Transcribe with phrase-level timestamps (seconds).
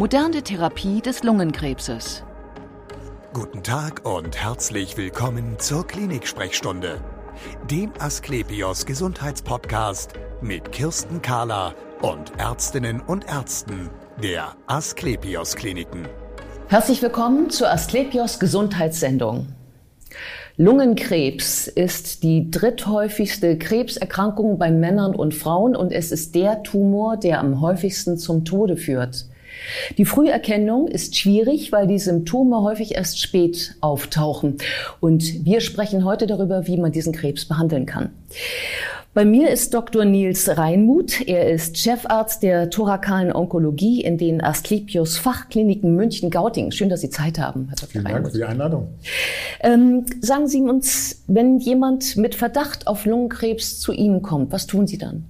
[0.00, 2.24] Moderne Therapie des Lungenkrebses.
[3.34, 7.02] Guten Tag und herzlich willkommen zur Klinik-Sprechstunde,
[7.70, 13.90] dem Asklepios Gesundheitspodcast mit Kirsten Kahler und Ärztinnen und Ärzten
[14.22, 16.08] der Asklepios Kliniken.
[16.68, 19.48] Herzlich willkommen zur Asklepios Gesundheitssendung.
[20.56, 27.38] Lungenkrebs ist die dritthäufigste Krebserkrankung bei Männern und Frauen und es ist der Tumor, der
[27.40, 29.26] am häufigsten zum Tode führt.
[29.98, 34.56] Die Früherkennung ist schwierig, weil die Symptome häufig erst spät auftauchen.
[35.00, 38.10] Und wir sprechen heute darüber, wie man diesen Krebs behandeln kann.
[39.12, 40.04] Bei mir ist Dr.
[40.04, 41.26] Nils Reinmuth.
[41.26, 46.70] Er ist Chefarzt der thorakalen Onkologie in den Asklepios Fachkliniken München-Gauting.
[46.70, 47.88] Schön, dass Sie Zeit haben, Herr Dr.
[47.88, 48.22] Vielen Reinmuth.
[48.26, 48.88] Dank für die Einladung.
[49.62, 54.86] Ähm, sagen Sie uns, wenn jemand mit Verdacht auf Lungenkrebs zu Ihnen kommt, was tun
[54.86, 55.24] Sie dann?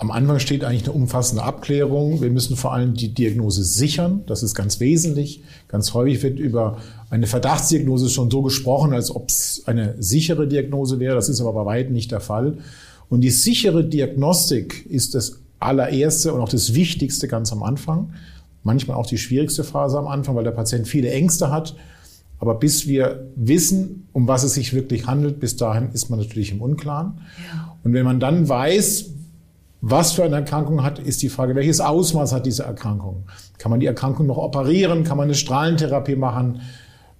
[0.00, 2.20] Am Anfang steht eigentlich eine umfassende Abklärung.
[2.20, 4.22] Wir müssen vor allem die Diagnose sichern.
[4.26, 5.42] Das ist ganz wesentlich.
[5.66, 6.78] Ganz häufig wird über
[7.10, 11.16] eine Verdachtsdiagnose schon so gesprochen, als ob es eine sichere Diagnose wäre.
[11.16, 12.58] Das ist aber bei weitem nicht der Fall.
[13.08, 18.12] Und die sichere Diagnostik ist das allererste und auch das Wichtigste ganz am Anfang.
[18.62, 21.74] Manchmal auch die schwierigste Phase am Anfang, weil der Patient viele Ängste hat.
[22.38, 26.52] Aber bis wir wissen, um was es sich wirklich handelt, bis dahin ist man natürlich
[26.52, 27.18] im Unklaren.
[27.52, 27.76] Ja.
[27.82, 29.06] Und wenn man dann weiß,
[29.80, 33.24] was für eine Erkrankung hat, ist die Frage, welches Ausmaß hat diese Erkrankung?
[33.58, 35.04] Kann man die Erkrankung noch operieren?
[35.04, 36.62] Kann man eine Strahlentherapie machen?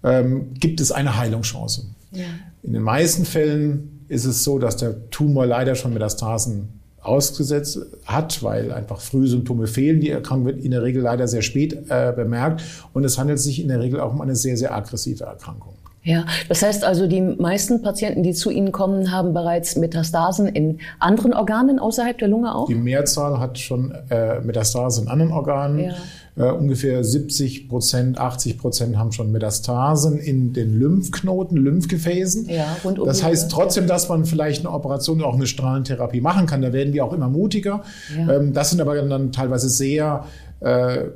[0.03, 1.87] Ähm, gibt es eine Heilungschance?
[2.13, 2.25] Ja.
[2.63, 8.43] In den meisten Fällen ist es so, dass der Tumor leider schon Metastasen ausgesetzt hat,
[8.43, 10.01] weil einfach frühe Symptome fehlen.
[10.01, 13.61] Die Erkrankung wird in der Regel leider sehr spät äh, bemerkt und es handelt sich
[13.61, 15.75] in der Regel auch um eine sehr, sehr aggressive Erkrankung.
[16.03, 20.79] Ja, das heißt also, die meisten Patienten, die zu Ihnen kommen, haben bereits Metastasen in
[20.99, 22.67] anderen Organen außerhalb der Lunge auch?
[22.67, 25.81] Die Mehrzahl hat schon äh, Metastasen in anderen Organen.
[25.81, 25.95] Ja.
[26.39, 32.49] Äh, ungefähr 70 Prozent, 80 Prozent haben schon Metastasen in den Lymphknoten, Lymphgefäßen.
[32.49, 36.47] Ja, rund um das heißt trotzdem, dass man vielleicht eine Operation, auch eine Strahlentherapie machen
[36.47, 36.63] kann.
[36.63, 37.83] Da werden wir auch immer mutiger.
[38.17, 38.37] Ja.
[38.37, 40.25] Ähm, das sind aber dann teilweise sehr
[40.61, 41.11] äh,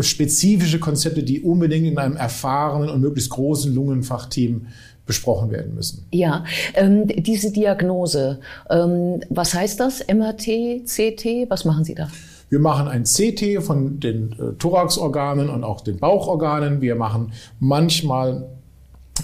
[0.00, 4.66] spezifische Konzepte, die unbedingt in einem erfahrenen und möglichst großen Lungenfachteam
[5.06, 6.06] besprochen werden müssen.
[6.12, 10.06] Ja, ähm, diese Diagnose, ähm, was heißt das?
[10.06, 12.08] MRT, CT, was machen Sie da?
[12.48, 16.80] Wir machen ein CT von den äh, Thoraxorganen und auch den Bauchorganen.
[16.80, 18.46] Wir machen manchmal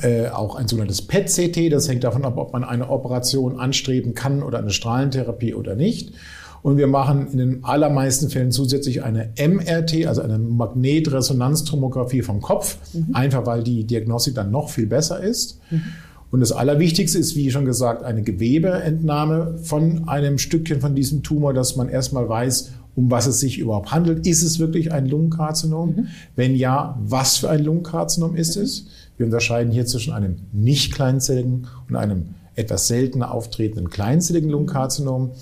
[0.02, 1.72] äh, auch ein sogenanntes PET-CT.
[1.72, 6.12] Das hängt davon ab, ob man eine Operation anstreben kann oder eine Strahlentherapie oder nicht.
[6.62, 12.76] Und wir machen in den allermeisten Fällen zusätzlich eine MRT, also eine Magnetresonanztomographie vom Kopf,
[12.92, 13.14] mhm.
[13.14, 15.58] einfach weil die Diagnostik dann noch viel besser ist.
[15.70, 15.82] Mhm.
[16.30, 21.52] Und das Allerwichtigste ist, wie schon gesagt, eine Gewebeentnahme von einem Stückchen von diesem Tumor,
[21.54, 24.26] dass man erstmal weiß, um was es sich überhaupt handelt.
[24.26, 25.88] Ist es wirklich ein Lungenkarzinom?
[25.96, 26.06] Mhm.
[26.36, 28.62] Wenn ja, was für ein Lungenkarzinom ist mhm.
[28.62, 28.86] es?
[29.16, 35.32] Wir unterscheiden hier zwischen einem nicht kleinzelligen und einem etwas seltener auftretenden kleinzelligen Lungenkarzinom.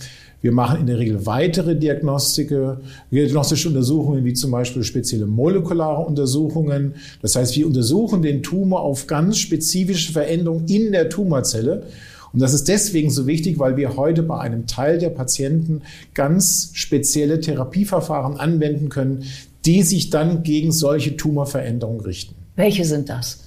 [0.41, 6.94] Wir machen in der Regel weitere Diagnostische, diagnostische Untersuchungen, wie zum Beispiel spezielle molekulare Untersuchungen.
[7.22, 11.87] Das heißt, wir untersuchen den Tumor auf ganz spezifische Veränderungen in der Tumorzelle.
[12.32, 15.82] Und das ist deswegen so wichtig, weil wir heute bei einem Teil der Patienten
[16.15, 19.25] ganz spezielle Therapieverfahren anwenden können,
[19.65, 22.34] die sich dann gegen solche Tumorveränderungen richten.
[22.55, 23.41] Welche sind das?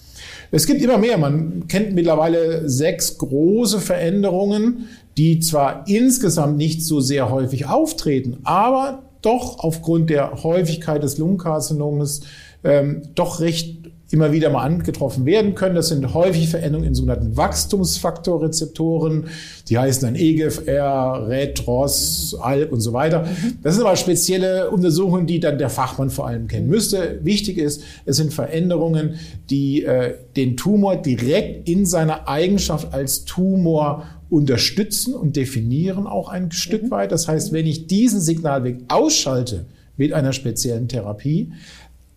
[0.53, 1.17] Es gibt immer mehr.
[1.17, 9.03] Man kennt mittlerweile sechs große Veränderungen, die zwar insgesamt nicht so sehr häufig auftreten, aber
[9.21, 12.21] doch aufgrund der Häufigkeit des Lungenkarzinomes
[12.63, 15.75] ähm, doch recht immer wieder mal angetroffen werden können.
[15.75, 19.27] Das sind häufig Veränderungen in sogenannten Wachstumsfaktorrezeptoren.
[19.69, 23.25] Die heißen dann EGFR, RET, ROS, ALK und so weiter.
[23.63, 27.19] Das sind aber spezielle Untersuchungen, die dann der Fachmann vor allem kennen müsste.
[27.23, 29.15] Wichtig ist, es sind Veränderungen,
[29.49, 36.51] die äh, den Tumor direkt in seiner Eigenschaft als Tumor unterstützen und definieren auch ein
[36.51, 36.91] Stück mhm.
[36.91, 37.11] weit.
[37.11, 39.65] Das heißt, wenn ich diesen Signalweg ausschalte
[39.97, 41.51] mit einer speziellen Therapie,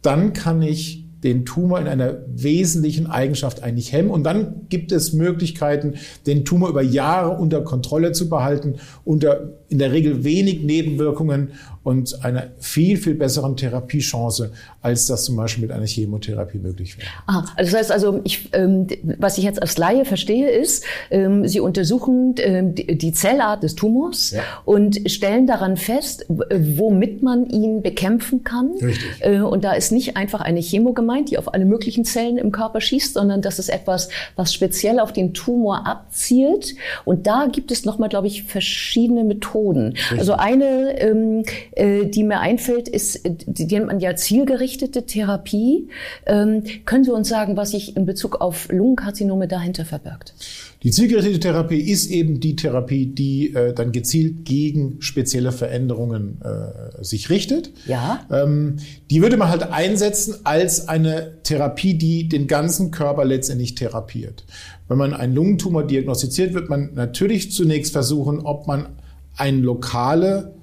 [0.01, 4.11] dann kann ich den Tumor in einer wesentlichen Eigenschaft eigentlich hemmen.
[4.11, 5.95] Und dann gibt es Möglichkeiten,
[6.27, 8.75] den Tumor über Jahre unter Kontrolle zu behalten,
[9.05, 11.49] unter in der Regel wenig Nebenwirkungen
[11.83, 17.09] und einer viel, viel besseren Therapiechance, als das zum Beispiel mit einer Chemotherapie möglich wäre.
[17.27, 18.87] Ah, also das heißt also, ich, ähm,
[19.19, 24.31] was ich jetzt als Laie verstehe, ist, ähm, Sie untersuchen ähm, die Zellart des Tumors
[24.31, 24.43] ja.
[24.65, 28.71] und stellen daran fest, womit man ihn bekämpfen kann.
[28.81, 29.21] Richtig.
[29.21, 32.53] Äh, und da ist nicht einfach eine Chemo gemeint, die auf alle möglichen Zellen im
[32.53, 36.77] Körper schießt, sondern das ist etwas, was speziell auf den Tumor abzielt.
[37.05, 39.64] Und da gibt es nochmal, glaube ich, verschiedene Methoden.
[39.73, 40.19] Richtig.
[40.19, 45.89] Also eine ähm, äh, die mir einfällt, ist, äh, die nennt man ja zielgerichtete Therapie.
[46.27, 50.35] Ähm, können Sie uns sagen, was sich in Bezug auf Lungenkarzinome dahinter verbirgt?
[50.83, 57.03] Die zielgerichtete Therapie ist eben die Therapie, die äh, dann gezielt gegen spezielle Veränderungen äh,
[57.03, 57.73] sich richtet.
[57.87, 58.27] Ja.
[58.31, 58.77] Ähm,
[59.11, 64.45] die würde man halt einsetzen als eine Therapie, die den ganzen Körper letztendlich therapiert.
[64.87, 68.89] Wenn man einen Lungentumor diagnostiziert, wird man natürlich zunächst versuchen, ob man
[69.37, 70.55] eine lokale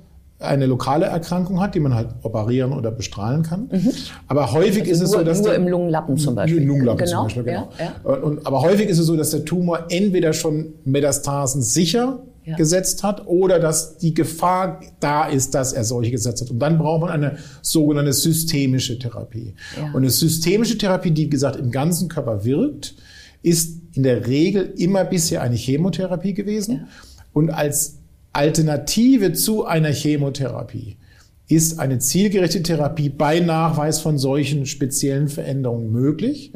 [0.41, 3.69] eine lokale Erkrankung hat, die man halt operieren oder bestrahlen kann.
[3.71, 3.91] Mhm.
[4.27, 6.63] Aber häufig also ist es nur, so, dass nur der, im Lungenlappen zum Beispiel.
[6.63, 7.17] Lungenlappen genau.
[7.17, 7.69] zum Beispiel, genau.
[7.77, 8.15] Ja, ja.
[8.15, 12.55] Und, aber häufig ist es so, dass der Tumor entweder schon Metastasen sicher ja.
[12.55, 16.49] gesetzt hat oder dass die Gefahr da ist, dass er solche gesetzt hat.
[16.49, 19.53] Und dann braucht man eine sogenannte systemische Therapie.
[19.93, 22.95] Und eine systemische Therapie, die, wie gesagt, im ganzen Körper wirkt,
[23.43, 26.87] ist in der Regel immer bisher eine Chemotherapie gewesen.
[27.33, 28.00] Und als
[28.33, 30.97] Alternative zu einer Chemotherapie
[31.47, 36.53] ist eine zielgerichtete Therapie bei Nachweis von solchen speziellen Veränderungen möglich.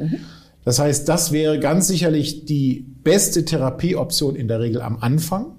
[0.64, 5.52] Das heißt, das wäre ganz sicherlich die beste Therapieoption in der Regel am Anfang.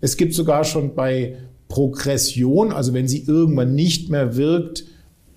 [0.00, 1.36] Es gibt sogar schon bei
[1.68, 4.84] Progression, also wenn sie irgendwann nicht mehr wirkt,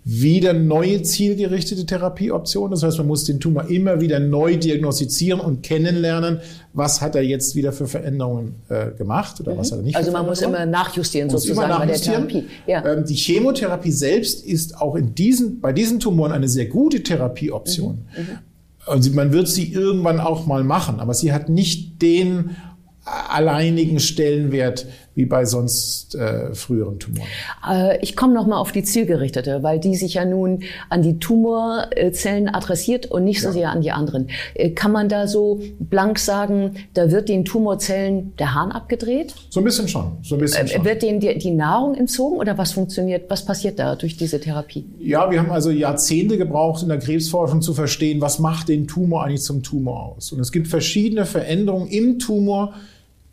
[0.05, 2.71] wieder neue zielgerichtete Therapieoptionen.
[2.71, 6.39] Das heißt, man muss den Tumor immer wieder neu diagnostizieren und kennenlernen,
[6.73, 9.57] was hat er jetzt wieder für Veränderungen äh, gemacht oder mhm.
[9.57, 9.95] was hat er nicht.
[9.95, 12.27] Also man muss immer nachjustieren muss sozusagen immer nachjustieren.
[12.27, 12.61] bei der Therapie.
[12.65, 12.93] Ja.
[12.93, 18.05] Ähm, die Chemotherapie selbst ist auch in diesen, bei diesen Tumoren eine sehr gute Therapieoption.
[18.15, 18.21] Mhm.
[18.21, 18.37] Mhm.
[18.85, 22.55] Also man wird sie irgendwann auch mal machen, aber sie hat nicht den
[23.03, 24.85] alleinigen Stellenwert
[25.19, 27.27] wie bei sonst äh, früheren Tumoren.
[27.69, 31.19] Äh, ich komme noch mal auf die zielgerichtete, weil die sich ja nun an die
[31.19, 33.53] Tumorzellen adressiert und nicht so ja.
[33.53, 34.29] sehr an die anderen.
[34.53, 39.35] Äh, kann man da so blank sagen, da wird den Tumorzellen der Hahn abgedreht?
[39.49, 40.19] So ein bisschen schon.
[40.21, 40.85] So ein bisschen äh, schon.
[40.85, 43.29] Wird denen die, die Nahrung entzogen oder was funktioniert?
[43.29, 44.85] Was passiert da durch diese Therapie?
[44.99, 49.25] Ja, wir haben also Jahrzehnte gebraucht in der Krebsforschung zu verstehen, was macht den Tumor
[49.25, 50.31] eigentlich zum Tumor aus.
[50.31, 52.73] Und es gibt verschiedene Veränderungen im Tumor,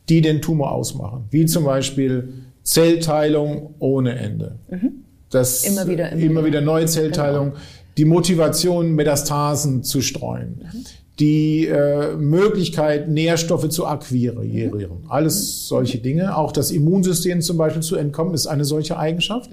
[0.09, 2.33] die den Tumor ausmachen, wie zum Beispiel
[2.63, 4.57] Zellteilung ohne Ende.
[4.71, 5.05] Mhm.
[5.31, 7.61] Das immer wieder, immer, immer wieder neue Zellteilung, genau.
[7.97, 10.85] die Motivation, Metastasen zu streuen, mhm.
[11.19, 14.73] die äh, Möglichkeit, Nährstoffe zu akquirieren.
[14.73, 15.09] Mhm.
[15.09, 16.37] Alles solche Dinge.
[16.37, 19.51] Auch das Immunsystem zum Beispiel zu entkommen, ist eine solche Eigenschaft.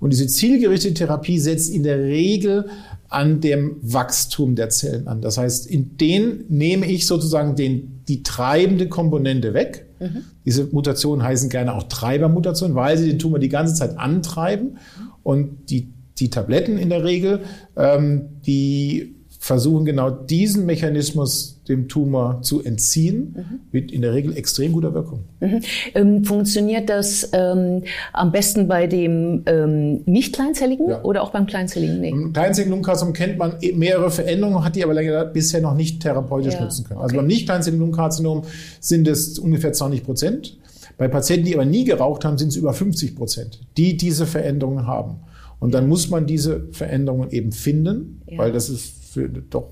[0.00, 2.66] Und diese zielgerichtete Therapie setzt in der Regel
[3.08, 5.20] an dem Wachstum der Zellen an.
[5.20, 9.86] Das heißt, in denen nehme ich sozusagen den, die treibende Komponente weg.
[10.02, 10.24] Mhm.
[10.44, 14.78] Diese Mutationen heißen gerne auch Treibermutationen, weil sie den Tumor die ganze Zeit antreiben.
[15.22, 17.40] Und die, die Tabletten in der Regel,
[17.76, 23.60] ähm, die versuchen genau diesen Mechanismus dem Tumor zu entziehen, mhm.
[23.72, 25.24] mit in der Regel extrem guter Wirkung.
[25.40, 25.60] Mhm.
[25.96, 31.02] Ähm, funktioniert das ähm, am besten bei dem ähm, nicht kleinzelligen ja.
[31.02, 32.00] oder auch beim kleinzelligen?
[32.00, 32.12] Nee.
[32.12, 36.00] Beim kleinzelligen Lungenkarzinom kennt man e- mehrere Veränderungen, hat die aber leider bisher noch nicht
[36.00, 36.60] therapeutisch ja.
[36.62, 37.00] nutzen können.
[37.00, 37.16] Also okay.
[37.16, 38.42] beim nicht kleinzelligen Lungenkarzinom
[38.78, 40.56] sind es ungefähr 20 Prozent.
[40.98, 44.86] Bei Patienten, die aber nie geraucht haben, sind es über 50 Prozent, die diese Veränderungen
[44.86, 45.16] haben.
[45.58, 48.38] Und dann muss man diese Veränderungen eben finden, ja.
[48.38, 49.68] weil das ist für doch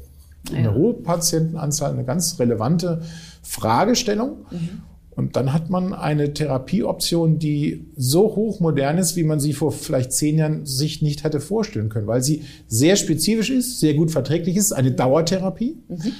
[0.48, 0.74] eine ja.
[0.74, 3.02] hohe Patientenanzahl eine ganz relevante
[3.42, 4.46] Fragestellung.
[4.50, 4.82] Mhm.
[5.16, 10.12] Und dann hat man eine Therapieoption, die so hochmodern ist, wie man sie vor vielleicht
[10.12, 14.56] zehn Jahren sich nicht hätte vorstellen können, weil sie sehr spezifisch ist, sehr gut verträglich
[14.56, 15.76] ist, eine Dauertherapie.
[15.88, 16.12] Mhm.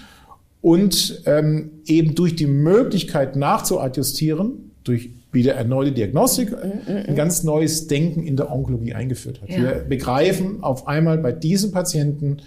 [0.61, 7.05] Und ähm, eben durch die Möglichkeit nachzuadjustieren, durch wieder erneute Diagnostik, mhm, mhm, mhm.
[7.09, 9.49] ein ganz neues Denken in der Onkologie eingeführt hat.
[9.49, 9.63] Ja.
[9.63, 12.39] Wir begreifen auf einmal bei diesen Patienten,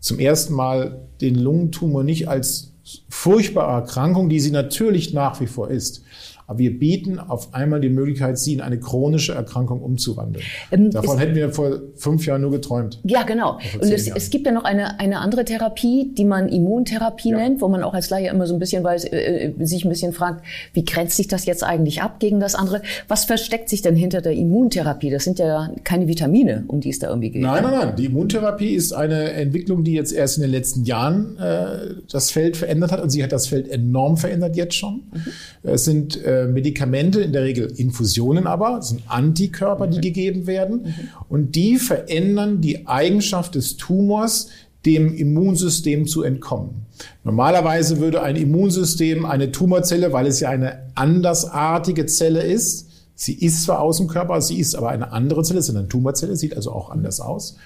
[0.00, 2.72] zum ersten Mal den Lungentumor nicht als
[3.08, 6.02] furchtbare Erkrankung, die sie natürlich nach wie vor ist,
[6.50, 10.44] aber wir bieten auf einmal die Möglichkeit, sie in eine chronische Erkrankung umzuwandeln.
[10.72, 12.98] Ähm, Davon hätten wir vor fünf Jahren nur geträumt.
[13.04, 13.60] Ja, genau.
[13.80, 17.36] Und es, es, gibt ja noch eine, eine andere Therapie, die man Immuntherapie ja.
[17.36, 19.90] nennt, wo man auch als Laie immer so ein bisschen weiß, äh, äh, sich ein
[19.90, 22.82] bisschen fragt, wie grenzt sich das jetzt eigentlich ab gegen das andere?
[23.06, 25.10] Was versteckt sich denn hinter der Immuntherapie?
[25.10, 27.42] Das sind ja keine Vitamine, um die es da irgendwie geht.
[27.42, 27.94] Nein, nein, nein.
[27.96, 32.56] Die Immuntherapie ist eine Entwicklung, die jetzt erst in den letzten Jahren äh, das Feld
[32.56, 35.04] verändert hat und sie hat das Feld enorm verändert jetzt schon.
[35.12, 35.70] Mhm.
[35.70, 40.02] Es sind äh, Medikamente, in der Regel Infusionen aber, das sind Antikörper, die mhm.
[40.02, 40.82] gegeben werden.
[40.82, 40.94] Mhm.
[41.28, 44.48] Und die verändern die Eigenschaft des Tumors,
[44.86, 46.86] dem Immunsystem zu entkommen.
[47.24, 53.64] Normalerweise würde ein Immunsystem eine Tumorzelle, weil es ja eine andersartige Zelle ist, sie ist
[53.64, 56.56] zwar aus dem Körper, sie ist aber eine andere Zelle, es ist eine Tumorzelle, sieht
[56.56, 57.56] also auch anders aus.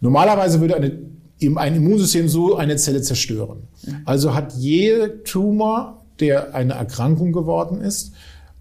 [0.00, 0.92] Normalerweise würde eine,
[1.56, 3.62] ein Immunsystem so eine Zelle zerstören.
[3.82, 3.96] Mhm.
[4.04, 8.12] Also hat jeder Tumor der eine Erkrankung geworden ist,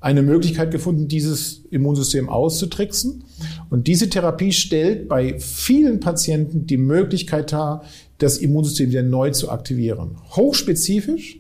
[0.02, 3.24] eine Möglichkeit gefunden, dieses Immunsystem auszutricksen.
[3.70, 7.84] Und diese Therapie stellt bei vielen Patienten die Möglichkeit dar,
[8.18, 10.18] das Immunsystem wieder neu zu aktivieren.
[10.32, 11.40] Hochspezifisch.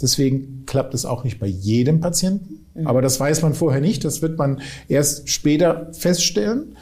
[0.00, 2.62] Deswegen klappt es auch nicht bei jedem Patienten.
[2.84, 4.04] Aber das weiß man vorher nicht.
[4.04, 6.76] Das wird man erst später feststellen.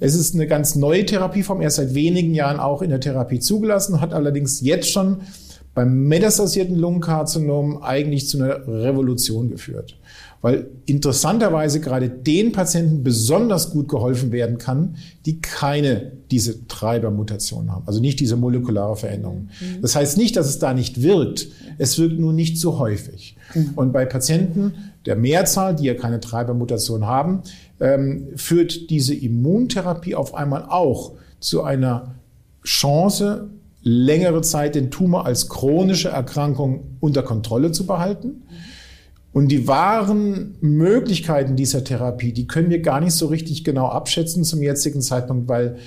[0.00, 4.00] Es ist eine ganz neue Therapieform, erst seit wenigen Jahren auch in der Therapie zugelassen,
[4.00, 5.18] hat allerdings jetzt schon
[5.74, 9.96] beim metastasierten Lungenkarzinom eigentlich zu einer Revolution geführt
[10.42, 17.86] weil interessanterweise gerade den Patienten besonders gut geholfen werden kann, die keine diese Treibermutation haben,
[17.86, 19.48] also nicht diese molekulare Veränderung.
[19.60, 19.80] Mhm.
[19.80, 21.48] Das heißt nicht, dass es da nicht wirkt,
[21.78, 23.36] es wirkt nur nicht so häufig.
[23.54, 23.70] Mhm.
[23.76, 24.74] Und bei Patienten
[25.06, 27.42] der Mehrzahl, die ja keine Treibermutation haben,
[27.80, 32.16] ähm, führt diese Immuntherapie auf einmal auch zu einer
[32.64, 33.48] Chance,
[33.82, 38.42] längere Zeit den Tumor als chronische Erkrankung unter Kontrolle zu behalten.
[39.32, 44.44] Und die wahren Möglichkeiten dieser Therapie, die können wir gar nicht so richtig genau abschätzen
[44.44, 45.78] zum jetzigen Zeitpunkt, weil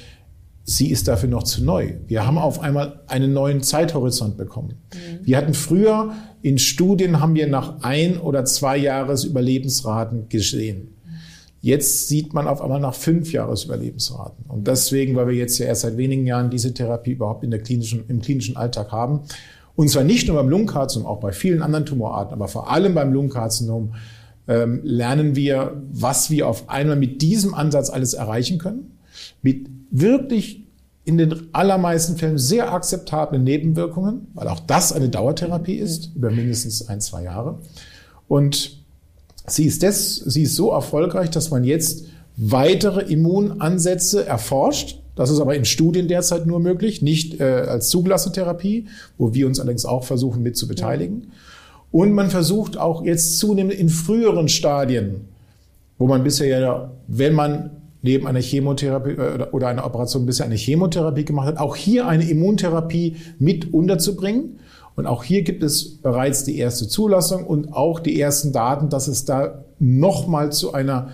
[0.63, 1.93] sie ist dafür noch zu neu.
[2.07, 4.81] Wir haben auf einmal einen neuen Zeithorizont bekommen.
[4.93, 5.25] Mhm.
[5.25, 10.94] Wir hatten früher in Studien haben wir nach ein oder zwei Jahres Überlebensraten gesehen.
[11.65, 14.45] Jetzt sieht man auf einmal nach fünf Jahres Überlebensraten.
[14.47, 17.59] Und deswegen, weil wir jetzt ja erst seit wenigen Jahren diese Therapie überhaupt in der
[17.59, 19.21] klinischen, im klinischen Alltag haben,
[19.75, 23.11] und zwar nicht nur beim Lungenkarzinom, auch bei vielen anderen Tumorarten, aber vor allem beim
[23.11, 23.95] Lungenkarzinom
[24.47, 28.99] ähm, lernen wir, was wir auf einmal mit diesem Ansatz alles erreichen können.
[29.41, 30.67] Mit wirklich
[31.03, 36.87] in den allermeisten Fällen sehr akzeptablen Nebenwirkungen, weil auch das eine Dauertherapie ist, über mindestens
[36.87, 37.57] ein, zwei Jahre.
[38.27, 38.84] Und
[39.47, 42.05] sie ist, des, sie ist so erfolgreich, dass man jetzt
[42.37, 48.33] weitere Immunansätze erforscht, das ist aber in Studien derzeit nur möglich, nicht äh, als zugelassene
[48.33, 48.87] Therapie,
[49.17, 51.31] wo wir uns allerdings auch versuchen mit zu beteiligen.
[51.91, 55.29] Und man versucht auch jetzt zunehmend in früheren Stadien,
[55.97, 57.69] wo man bisher ja, wenn man
[58.01, 62.29] neben einer Chemotherapie äh, oder einer Operation bisher eine Chemotherapie gemacht hat, auch hier eine
[62.29, 64.59] Immuntherapie mit unterzubringen.
[64.95, 69.07] Und auch hier gibt es bereits die erste Zulassung und auch die ersten Daten, dass
[69.07, 71.09] es da nochmal zu einer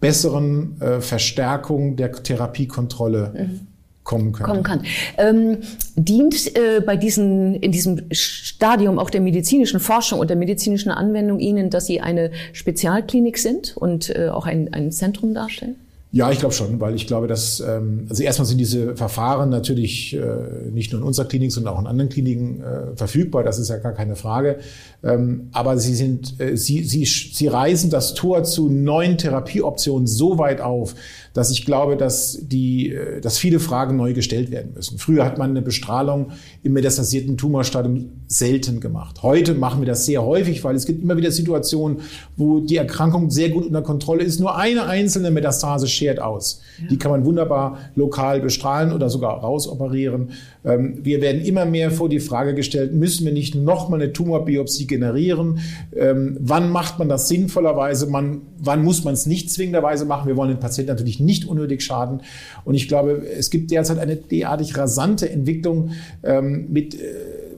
[0.00, 3.60] besseren äh, Verstärkung der Therapiekontrolle mhm.
[4.04, 4.50] kommen könnte.
[4.50, 4.84] Kommen kann.
[5.18, 5.58] Ähm,
[5.96, 11.40] dient äh, bei diesen, in diesem Stadium auch der medizinischen Forschung und der medizinischen Anwendung
[11.40, 15.76] Ihnen, dass Sie eine Spezialklinik sind und äh, auch ein, ein Zentrum darstellen?
[16.16, 20.16] Ja, ich glaube schon, weil ich glaube, dass ähm, also erstmal sind diese Verfahren natürlich
[20.16, 23.44] äh, nicht nur in unserer Klinik, sondern auch in anderen Kliniken äh, verfügbar.
[23.44, 24.56] Das ist ja gar keine Frage.
[25.04, 30.38] Ähm, aber sie sind, äh, sie, sie, sie reißen das Tor zu neuen Therapieoptionen so
[30.38, 30.94] weit auf,
[31.34, 34.96] dass ich glaube, dass die, äh, dass viele Fragen neu gestellt werden müssen.
[34.96, 36.32] Früher hat man eine Bestrahlung
[36.62, 39.22] im metastasierten Tumorstadium selten gemacht.
[39.22, 41.98] Heute machen wir das sehr häufig, weil es gibt immer wieder Situationen,
[42.38, 44.40] wo die Erkrankung sehr gut unter Kontrolle ist.
[44.40, 46.60] Nur eine einzelne Metastase schert aus.
[46.80, 46.88] Ja.
[46.88, 50.30] Die kann man wunderbar lokal bestrahlen oder sogar rausoperieren.
[50.64, 54.86] Ähm, wir werden immer mehr vor die Frage gestellt, müssen wir nicht nochmal eine Tumorbiopsie
[54.86, 55.60] generieren?
[55.94, 58.06] Ähm, wann macht man das sinnvollerweise?
[58.06, 60.28] Man, wann muss man es nicht zwingenderweise machen?
[60.28, 62.20] Wir wollen den Patienten natürlich nicht unnötig schaden.
[62.64, 65.90] Und ich glaube, es gibt derzeit eine derartig rasante Entwicklung,
[66.22, 67.14] ähm, mit, äh,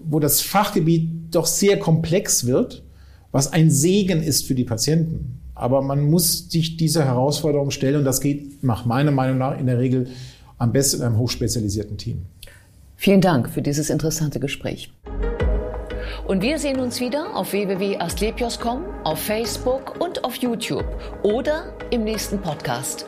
[0.09, 2.83] wo das Fachgebiet doch sehr komplex wird,
[3.31, 5.39] was ein Segen ist für die Patienten.
[5.59, 9.67] Aber man muss sich dieser Herausforderung stellen und das geht nach meiner Meinung nach in
[9.67, 10.07] der Regel
[10.57, 12.23] am besten in einem hochspezialisierten Team.
[12.97, 14.93] Vielen Dank für dieses interessante Gespräch.
[16.27, 20.85] Und wir sehen uns wieder auf www.astlepios.com, auf Facebook und auf YouTube
[21.23, 23.07] oder im nächsten Podcast.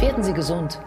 [0.00, 0.80] Werden Sie gesund.